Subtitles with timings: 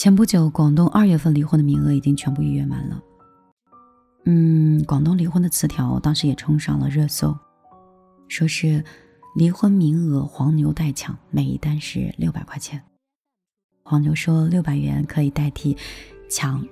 [0.00, 3.02] 前不久，广东二月份离婚的名额已经全部预约满了。
[4.24, 7.36] 嗯，广东离婚的词条当时也冲上了热搜，
[8.26, 8.82] 说是
[9.36, 12.82] 离婚名额黄牛代抢，每一单是六百块钱。
[13.82, 15.76] 黄牛说六百元可以代替
[16.30, 16.66] 抢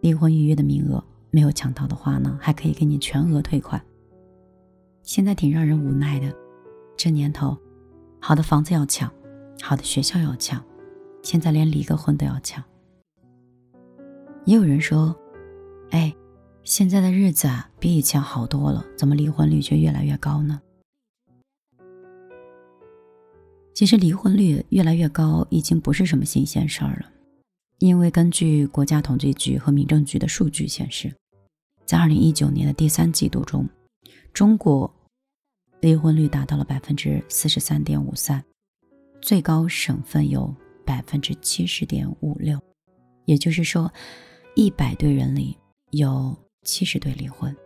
[0.00, 3.78] 离婚预约的名额，没有抢到的话呢，还可以给你全额退款。
[5.02, 6.34] 现在挺让人无奈的，
[6.96, 7.54] 这年头，
[8.22, 9.12] 好的房子要抢，
[9.60, 10.64] 好的学校要抢，
[11.22, 12.64] 现在连离个婚都要抢。
[14.46, 15.14] 也有人说，
[15.90, 16.14] 哎，
[16.64, 20.60] 现在的日子啊，比以前好多了，怎么离婚率却越来越高呢？
[23.74, 27.10] 其实离婚率越来越高已经不是什么新鲜事儿了，
[27.78, 31.14] 因为根据国家统计局和民政局的数据显示，
[31.86, 33.68] 在二零一九年的第三季度中，
[34.32, 34.92] 中国
[35.80, 38.44] 离婚率达到了百分之四十三点五三，
[39.22, 40.54] 最高省份有
[40.84, 42.60] 百分之七十点五六，
[43.24, 43.90] 也就是说，
[44.60, 45.56] 一百对人里
[45.92, 47.56] 有七十对离婚。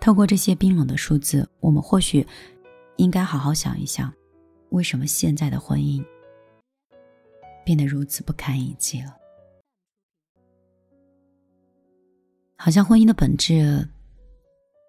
[0.00, 2.24] 透过这些冰冷的数字，我们或许
[2.96, 4.14] 应该好好想一想。
[4.68, 6.00] 为什么现在的婚姻
[7.64, 9.16] 变得如此不堪一击了？
[12.56, 13.88] 好像婚姻的本质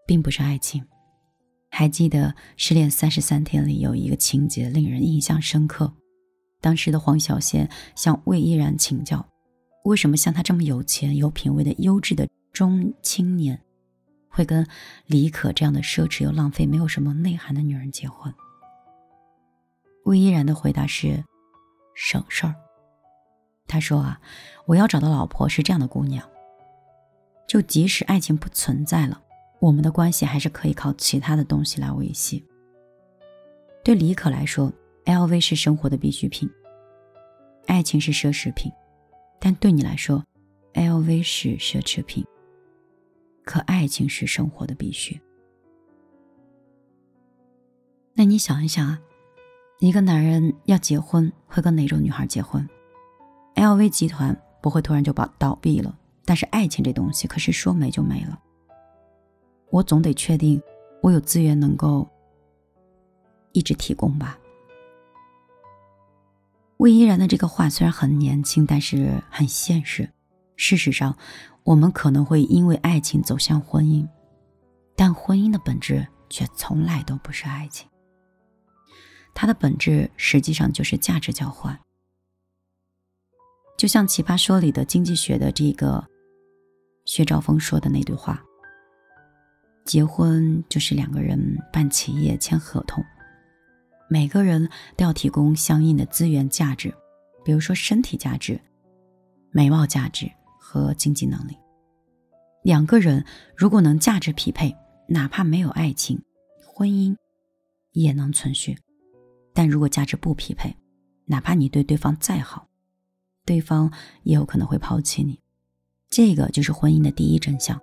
[0.06, 0.86] 并不是爱情。
[1.72, 5.92] 还记得《失恋三十三天》里有一个情节令人印象深刻，
[6.62, 9.28] 当时的黄小仙向魏依然请教，
[9.84, 13.62] 为什么像他这么有钱、有品位的优质的中青年，
[14.28, 14.68] 会跟
[15.06, 18.34] 李可这样的奢侈又浪费、没有什么内涵的女人结婚？
[20.06, 21.24] 魏依然的回答是
[21.96, 22.56] ：“省事儿。”
[23.68, 24.20] 他说：“啊，
[24.66, 26.28] 我要找的老婆是这样的姑娘。
[27.48, 29.22] 就即使爱情不存在了，
[29.60, 32.46] 我们的关系还是可以靠其他的东西来维系。
[33.84, 34.72] 对李可来说
[35.06, 36.50] ，LV 是生活的必需品，
[37.68, 38.72] 爱情是奢侈品；
[39.40, 40.24] 但对你来说
[40.74, 42.26] ，LV 是奢侈品，
[43.46, 45.20] 可爱情是生活的必须。
[48.14, 49.00] 那你想一想啊。”
[49.80, 52.68] 一个男人要结婚，会跟哪种女孩结婚
[53.56, 58.38] ？LV 集团不会突然就倒倒闭了，但是爱情这东西可是说没就没了。
[59.70, 60.62] 我总得确定
[61.02, 62.06] 我有资源能够
[63.54, 64.38] 一直提供吧。
[66.80, 70.10] 魏依然的这个话虽然很年轻，但是很现实。
[70.56, 71.18] 事实上，
[71.64, 74.08] 我们可能会因为爱情走向婚姻，
[74.96, 77.86] 但婚姻的本质却从来都不是爱情。
[79.34, 81.78] 它的本质实际上就是价值交换，
[83.78, 86.02] 就像《奇葩说》里的经济学的这个
[87.04, 88.42] 薛兆丰说的那句话
[89.84, 93.04] ：“结婚就是两个人办企业签合同，
[94.10, 96.94] 每个人都要提供相应的资源价值，
[97.46, 98.60] 比如说身体价值、
[99.52, 101.56] 美貌价值和经济能力。
[102.64, 103.24] 两个人
[103.56, 104.76] 如果能价值匹配，
[105.08, 106.20] 哪怕没有爱情，
[106.66, 107.16] 婚姻
[107.92, 108.76] 也能存续。”
[109.54, 110.76] 但如果价值不匹配，
[111.26, 112.68] 哪怕你对对方再好，
[113.46, 113.92] 对方
[114.24, 115.40] 也有可能会抛弃你。
[116.10, 117.80] 这个就是婚姻的第一真相：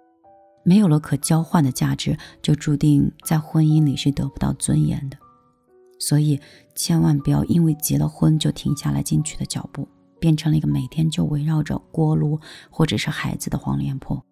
[0.64, 5.16] 没有了可交换的价值，就注定在婚姻里是得不到尊严的。
[5.98, 6.40] 所以，
[6.74, 12.38] 千万不要因为结了婚就停下来进取的脚步，变成了一个每天就围绕着锅炉
[12.70, 14.24] 或者是孩子的黄脸婆。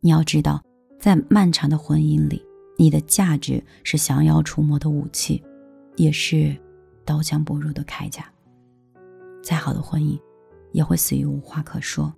[0.00, 0.62] 你要知道，
[0.98, 2.44] 在漫长的婚姻里，
[2.76, 5.42] 你的价值是降妖除魔的武器。
[5.96, 6.56] 也是
[7.04, 8.24] 刀枪不入的铠甲。
[9.42, 10.18] 再好的婚姻，
[10.72, 12.10] 也会死于无话可说。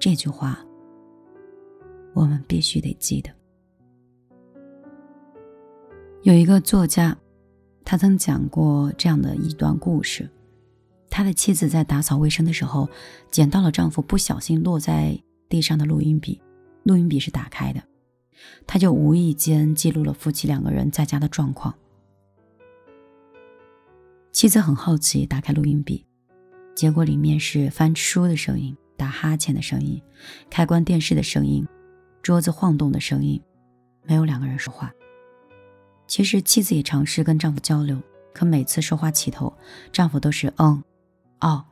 [0.00, 0.58] 这句话，
[2.12, 3.30] 我们必须得记得。
[6.22, 7.16] 有一个作家，
[7.84, 10.28] 他曾讲过这样的一段故事：
[11.10, 12.88] 他的妻子在打扫卫生的时候，
[13.30, 16.40] 捡到了丈夫不小心落在地上的录音笔，
[16.84, 17.82] 录音笔是打开的，
[18.66, 21.74] 他就无意间记录了夫妻两个人在家的状况。
[24.32, 26.04] 妻子很好奇，打开录音笔，
[26.74, 30.00] 结果里面是翻书的声音、打哈欠的声音、
[30.50, 31.64] 开关电视的声音、
[32.22, 33.40] 桌子晃动的声音，
[34.02, 34.90] 没有两个人说话。
[36.06, 38.00] 其实妻子也尝试跟丈夫交流，
[38.32, 39.52] 可每次说话起头，
[39.92, 40.82] 丈夫都是嗯、
[41.40, 41.64] 哦。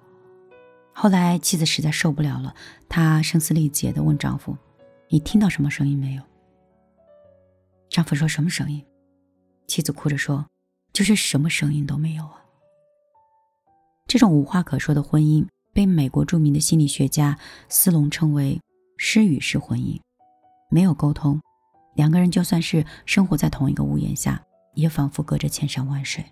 [0.92, 2.54] 后来妻子实在受不了了，
[2.88, 4.56] 她声嘶力竭地问丈夫
[5.08, 6.22] ：“你听到什么声音没有？”
[7.88, 8.84] 丈夫说什么声音？
[9.66, 10.46] 妻子哭着说
[10.92, 12.44] ：“就是什么声音都没有啊。”
[14.06, 17.38] 这种无话可说的婚姻，被美国著名的心理学家
[17.68, 18.60] 斯隆称为
[18.98, 19.98] “失语式婚姻”。
[20.68, 21.40] 没有沟通，
[21.94, 24.42] 两个人就算是生活在同一个屋檐下，
[24.74, 26.24] 也仿佛隔着千山万水。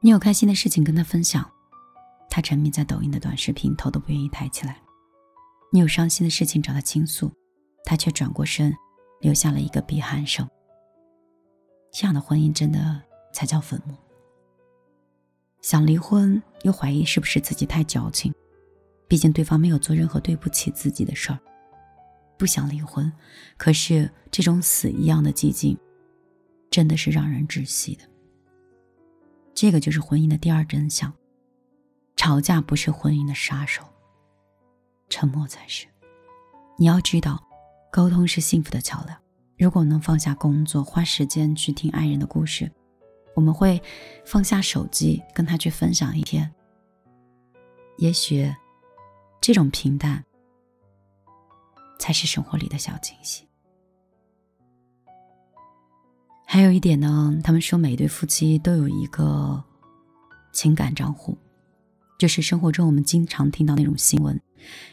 [0.00, 1.48] 你有开心的事情跟他分享，
[2.28, 4.80] 他沉迷在抖音的短视频，头都不愿意抬起来。
[5.72, 7.30] 你有伤心的事情找他倾诉，
[7.84, 8.74] 他却转过身，
[9.20, 10.48] 留下了一个鼻鼾声。
[11.92, 13.02] 这样的婚姻真的
[13.32, 13.94] 才叫坟墓。
[15.60, 18.34] 想离婚又怀疑是不是自己太矫情，
[19.06, 21.38] 毕竟对方没有做任何对不起自己的事儿。
[22.40, 23.12] 不想离婚，
[23.58, 25.76] 可是这种死一样的寂静，
[26.70, 28.04] 真的是让人窒息的。
[29.52, 31.12] 这个就是婚姻的第二真相：
[32.16, 33.82] 吵架不是婚姻的杀手，
[35.10, 35.86] 沉默才是。
[36.78, 37.46] 你要知道，
[37.92, 39.20] 沟通是幸福的桥梁。
[39.58, 42.72] 如果能放下工作，花时间去听爱人的故事，
[43.34, 43.78] 我们会
[44.24, 46.50] 放下手机，跟他去分享一天。
[47.98, 48.50] 也许，
[49.42, 50.24] 这种平淡。
[52.00, 53.44] 才是生活里的小惊喜。
[56.46, 59.62] 还有一点呢，他们说每对夫妻都有一个
[60.52, 61.38] 情感账户，
[62.18, 64.40] 就是生活中我们经常听到那种新闻：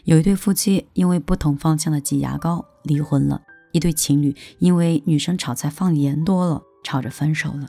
[0.03, 7.67] 有一对夫妻因为不同方向的挤牙膏离婚了；一对情侣因为女生炒菜放盐多了吵着分手了。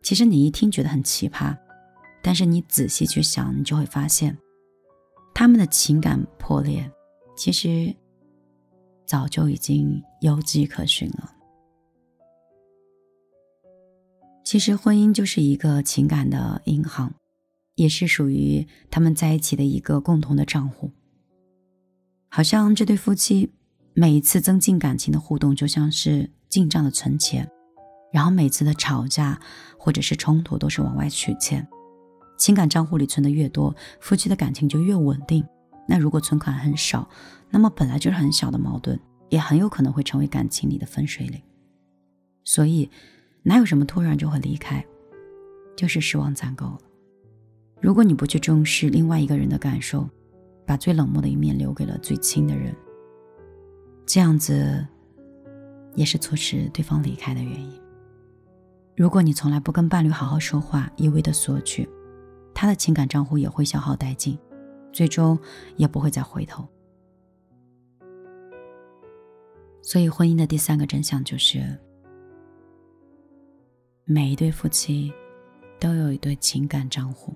[0.00, 1.54] 其实你一听觉得很奇葩，
[2.22, 4.38] 但是你仔细去想，你就会发现，
[5.34, 6.90] 他们的情感破裂
[7.36, 7.94] 其实。
[9.06, 11.30] 早就已经有迹可循了。
[14.44, 17.14] 其实，婚姻就是一个情感的银行，
[17.76, 20.90] 也是属于他们在一起的一个共同的账户。
[22.28, 23.52] 好像这对夫妻
[23.94, 27.50] 每一次增进感情的互动，就像是进账的存钱，
[28.12, 29.40] 然后每次的吵架
[29.78, 31.66] 或者是冲突，都是往外取钱。
[32.36, 35.44] 情感账户里存的越多，夫妻的感情就越稳定。
[35.86, 37.08] 那如果存款很少，
[37.50, 38.98] 那么本来就是很小的矛盾，
[39.28, 41.40] 也很有可能会成为感情里的分水岭。
[42.42, 42.90] 所以，
[43.42, 44.84] 哪有什么突然就会离开，
[45.76, 46.78] 就是失望攒够了。
[47.80, 50.08] 如果你不去重视另外一个人的感受，
[50.66, 52.74] 把最冷漠的一面留给了最亲的人，
[54.06, 54.86] 这样子
[55.94, 57.72] 也是促使对方离开的原因。
[58.96, 61.88] 如果你从来不跟伴侣好好说话，一味的索取，
[62.54, 64.38] 他的情感账户也会消耗殆尽。
[64.94, 65.38] 最终
[65.76, 66.66] 也不会再回头。
[69.82, 71.78] 所以，婚姻的第三个真相就是：
[74.04, 75.12] 每一对夫妻
[75.78, 77.34] 都有一对情感账户。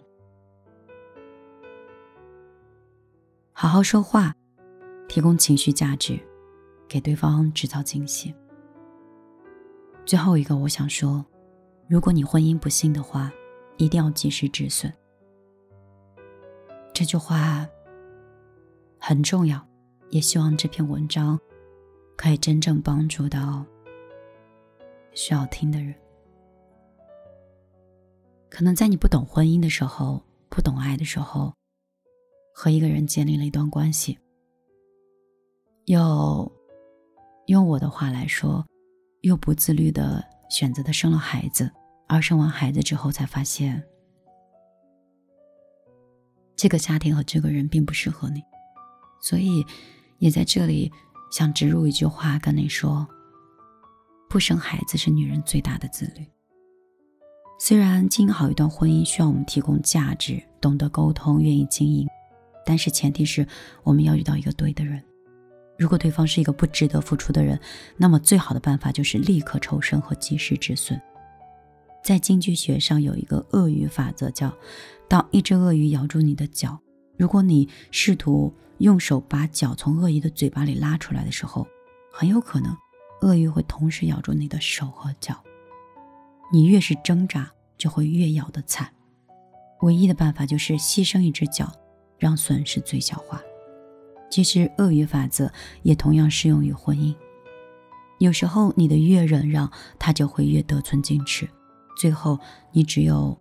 [3.52, 4.34] 好好说话，
[5.08, 6.18] 提供情绪价值，
[6.88, 8.32] 给对方制造惊喜。
[10.06, 11.26] 最后一个，我想说，
[11.88, 13.30] 如果你婚姻不幸的话，
[13.76, 14.90] 一定要及时止损。
[16.98, 17.64] 这句话
[18.98, 19.64] 很重要，
[20.10, 21.38] 也希望这篇文章
[22.16, 23.64] 可以真正帮助到
[25.14, 25.94] 需要听的人。
[28.50, 31.54] 可能在你不懂婚姻的时候，不懂爱的时候，
[32.52, 34.18] 和一个人建立了一段关系，
[35.84, 36.50] 又
[37.46, 38.66] 用我的话来说，
[39.20, 41.70] 又不自律的选择的生了孩子，
[42.08, 43.80] 而生完孩子之后才发现。
[46.58, 48.42] 这个家庭和这个人并不适合你，
[49.20, 49.64] 所以
[50.18, 50.90] 也在这里
[51.30, 53.06] 想植入一句话跟你说：
[54.28, 56.26] 不生孩子是女人最大的自律。
[57.60, 62.08] 虽然经营好一段婚姻需要我们提供价值、懂得沟通、愿意经营，
[62.66, 63.46] 但是前提是
[63.84, 65.00] 我们要遇到一个对的人。
[65.78, 67.56] 如果对方是一个不值得付出的人，
[67.96, 71.00] 那么最好的办法就是立刻抽身和及时止损。
[72.08, 74.50] 在经济学上有一个鳄鱼法则，叫。
[75.08, 76.80] 当一只鳄鱼咬住你的脚，
[77.18, 81.68] 如果你试图用手把脚从鳄鱼的嘴巴里拉出来的时候，
[82.10, 82.74] 很有可能
[83.20, 85.38] 鳄鱼会同时咬住你的手和脚。
[86.50, 88.90] 你越是挣扎，就会越咬得惨。
[89.82, 91.70] 唯一的办法就是牺牲一只脚，
[92.16, 93.38] 让损失最小化。
[94.30, 97.14] 其实鳄鱼法则也同样适用于婚姻。
[98.18, 101.46] 有时候你的越忍让，他就会越得寸进尺，
[101.98, 102.38] 最后
[102.72, 103.38] 你只有。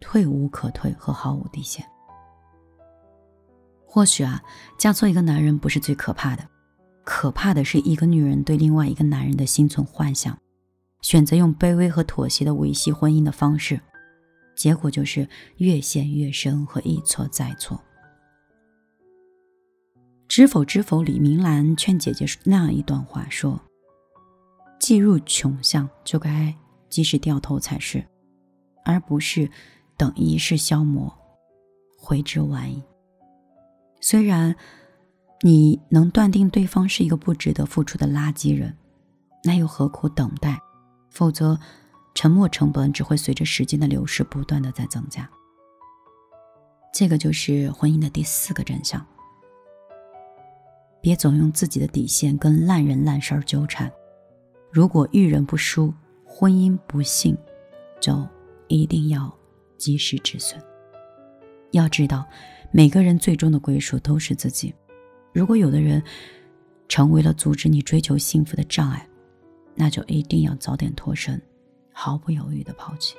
[0.00, 1.84] 退无可退和毫无底线。
[3.84, 4.40] 或许啊，
[4.78, 6.48] 嫁错一个男人不是最可怕的，
[7.04, 10.38] 可怕的是一个女人对另外一个男人的心存幻想，
[11.02, 13.80] 选择用卑微和妥协的维系婚姻的方式，
[14.54, 17.82] 结果就是越陷越深和一错再错。
[20.28, 23.60] 知否知否，李明兰劝姐姐那样一段话说
[24.78, 26.54] ：“既入穷巷，就该
[26.88, 28.04] 及时掉头才是，
[28.84, 29.50] 而不是。”
[29.98, 31.12] 等一世消磨，
[31.98, 32.80] 悔之晚矣。
[34.00, 34.54] 虽然
[35.40, 38.78] 你能断定对方是一个不值得付出的垃圾人，
[39.42, 40.56] 那又何苦等待？
[41.10, 41.58] 否则，
[42.14, 45.28] 沉默成本只会随着时间的流逝不断的在增加。
[46.94, 49.04] 这个就是婚姻的第四个真相。
[51.00, 53.90] 别总用自己的底线跟烂人烂事儿纠缠。
[54.70, 55.92] 如果遇人不淑，
[56.28, 57.36] 婚姻不幸，
[58.00, 58.24] 就
[58.68, 59.34] 一定要
[59.78, 60.62] 及时止损。
[61.72, 62.24] 要知道，
[62.70, 64.72] 每个人最终的归属都是自己。
[65.32, 66.02] 如果有的人
[66.86, 69.08] 成为了阻止你追求幸福的障碍，
[69.74, 71.40] 那就一定要早点脱身，
[71.92, 73.16] 毫不犹豫的抛弃。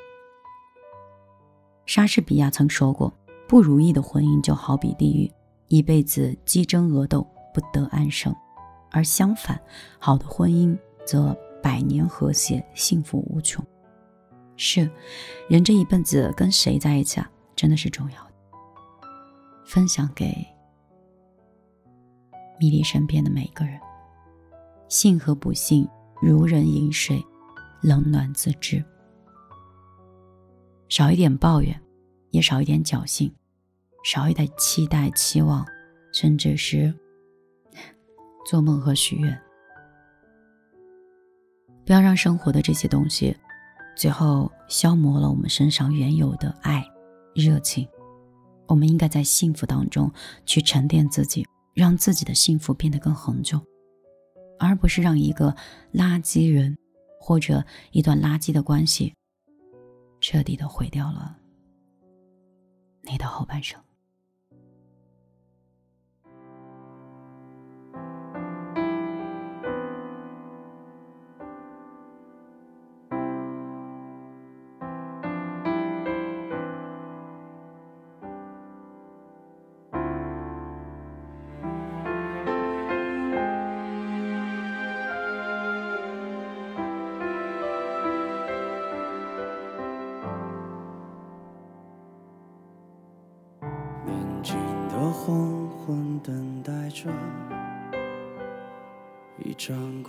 [1.85, 3.11] 莎士比亚曾说过
[3.49, 5.31] ：“不如意的婚姻就好比地狱，
[5.67, 8.31] 一辈子鸡争鹅斗，不得安生；
[8.91, 9.59] 而相反，
[9.97, 13.65] 好的婚姻则百年和谐，幸福无穷。”
[14.57, 14.89] 是，
[15.49, 18.29] 人这一辈子跟谁在一起啊，真的是重要的。
[19.65, 20.33] 分享给
[22.59, 23.79] 米粒身边的每一个人。
[24.89, 25.87] 幸和不幸，
[26.21, 27.23] 如人饮水，
[27.81, 28.83] 冷暖自知。
[30.89, 31.79] 少一点抱怨，
[32.31, 33.31] 也少一点侥幸，
[34.03, 35.65] 少一点期待、期望，
[36.11, 36.93] 甚至是
[38.45, 39.39] 做梦和许愿。
[41.89, 43.35] 不要让生活的这些东西，
[43.95, 46.85] 最后消磨了我们身上原有的爱、
[47.33, 47.87] 热情。
[48.67, 50.11] 我们应该在幸福当中
[50.45, 51.43] 去沉淀自己，
[51.73, 53.59] 让自己的幸福变得更恒久，
[54.59, 55.51] 而不是让一个
[55.91, 56.77] 垃圾人
[57.19, 59.11] 或者一段垃圾的关系
[60.21, 61.37] 彻底的毁掉了
[63.01, 63.81] 你的后半生。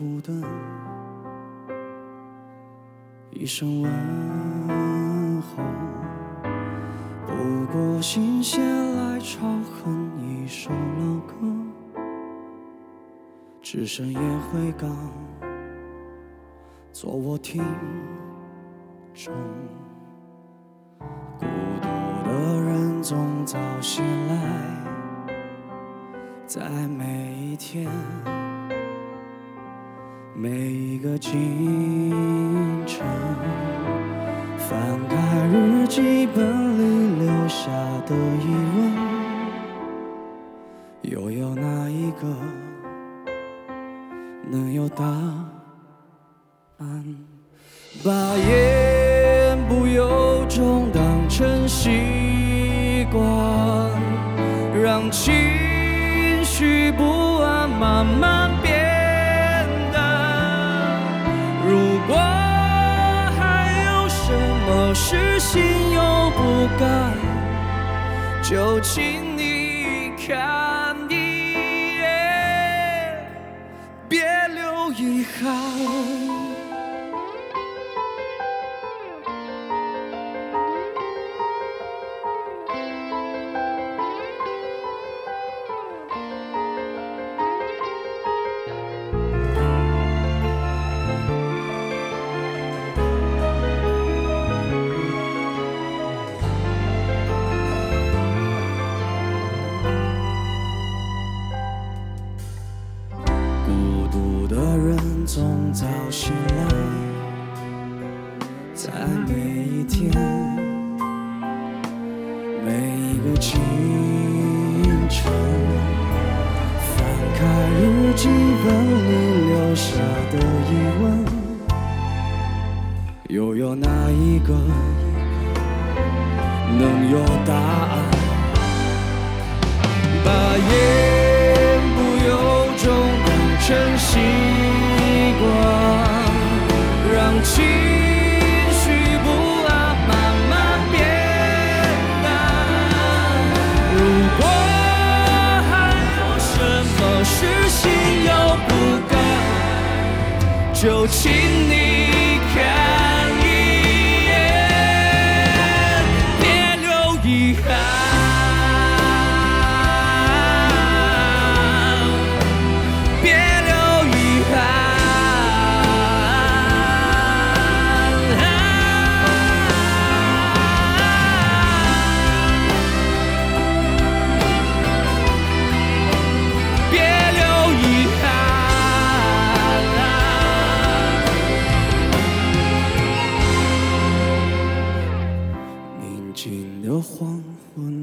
[0.01, 0.43] 孤灯，
[3.31, 5.63] 一声问候，
[7.27, 9.47] 不过心血来潮
[9.85, 11.35] 哼一首老歌，
[13.61, 14.91] 只剩烟灰缸
[16.91, 17.63] 做我听
[19.13, 19.35] 钟，
[21.39, 21.45] 孤
[21.83, 21.89] 独
[22.25, 24.35] 的人总早醒来。
[26.47, 27.87] 在每一天，
[30.43, 32.11] 每一个清
[32.87, 33.07] 晨，
[34.57, 36.83] 翻开日记本里
[37.23, 37.69] 留下
[38.07, 38.91] 的疑问，
[41.03, 42.27] 又有哪一个
[44.51, 45.05] 能有答
[46.79, 47.05] 案？
[48.03, 53.23] 把言不由衷当成习惯，
[54.83, 55.35] 让情。
[56.43, 57.05] 绪不
[57.43, 58.40] 安慢慢
[66.79, 66.85] 该，
[68.43, 73.27] 就请你看一眼，
[74.09, 76.30] 别留遗憾。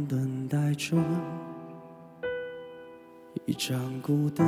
[0.05, 0.97] 等待着
[3.45, 4.45] 一盏孤灯，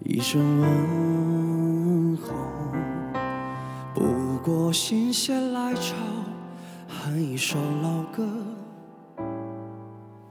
[0.00, 2.34] 一声问候，
[3.94, 5.94] 不过心血来潮，
[6.88, 8.26] 哼一首老歌，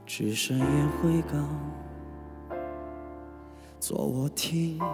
[0.06, 1.48] 只剩烟灰缸，
[3.80, 4.88] 做我听众。